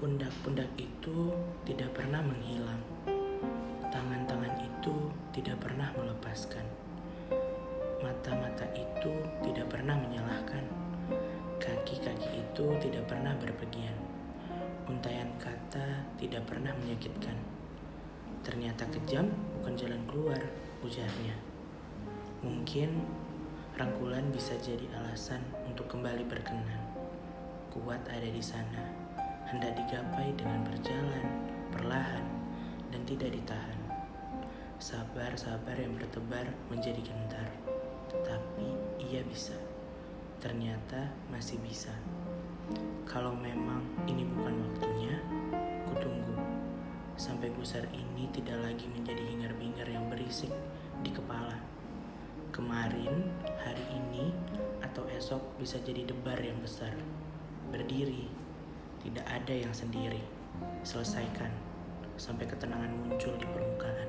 Pundak-pundak 0.00 0.72
itu 0.80 1.28
tidak 1.68 1.92
pernah 1.92 2.24
menghilang. 2.24 2.80
Tangan-tangan 3.92 4.56
itu 4.64 5.12
tidak 5.36 5.60
pernah 5.60 5.92
melepaskan. 5.92 6.64
Mata-mata 8.00 8.64
itu 8.72 9.12
tidak 9.44 9.68
pernah 9.68 10.00
menyalahkan. 10.00 10.64
Kaki-kaki 11.60 12.40
itu 12.40 12.66
tidak 12.80 13.12
pernah 13.12 13.36
berpergian. 13.36 13.92
Untayan 14.88 15.36
kata 15.36 16.08
tidak 16.16 16.48
pernah 16.48 16.72
menyakitkan. 16.80 17.36
Ternyata 18.40 18.88
kejam 18.88 19.28
bukan 19.60 19.76
jalan 19.76 20.00
keluar, 20.08 20.40
ujarnya. 20.80 21.36
Mungkin 22.40 23.04
rangkulan 23.76 24.32
bisa 24.32 24.56
jadi 24.56 24.88
alasan 24.96 25.44
untuk 25.68 25.92
kembali 25.92 26.24
berkenan. 26.24 26.99
Kuat 27.70 28.02
ada 28.10 28.26
di 28.26 28.42
sana, 28.42 28.82
hendak 29.46 29.78
digapai 29.78 30.34
dengan 30.34 30.66
berjalan, 30.66 31.22
perlahan, 31.70 32.26
dan 32.90 32.98
tidak 33.06 33.30
ditahan. 33.30 33.78
Sabar-sabar 34.82 35.78
yang 35.78 35.94
bertebar 35.94 36.50
menjadi 36.66 36.98
gentar, 36.98 37.46
tapi 38.26 38.74
ia 38.98 39.22
bisa. 39.22 39.54
Ternyata 40.42 41.14
masih 41.30 41.62
bisa. 41.62 41.94
Kalau 43.06 43.38
memang 43.38 43.86
ini 44.10 44.26
bukan 44.26 44.66
waktunya, 44.66 45.22
kutunggu 45.86 46.34
sampai 47.14 47.54
gusar 47.54 47.86
ini 47.94 48.26
tidak 48.34 48.66
lagi 48.66 48.90
menjadi 48.90 49.22
hingar-bingar 49.30 49.86
yang 49.86 50.10
berisik 50.10 50.50
di 51.06 51.14
kepala. 51.14 51.54
Kemarin, 52.50 53.30
hari 53.62 53.86
ini, 53.94 54.34
atau 54.82 55.06
esok 55.06 55.54
bisa 55.62 55.78
jadi 55.86 56.02
debar 56.02 56.42
yang 56.42 56.58
besar. 56.58 56.90
Berdiri, 57.70 58.26
tidak 59.00 59.26
ada 59.30 59.54
yang 59.54 59.70
sendiri. 59.70 60.18
Selesaikan 60.82 61.48
sampai 62.18 62.44
ketenangan 62.44 62.90
muncul 62.90 63.32
di 63.38 63.46
permukaan. 63.46 64.08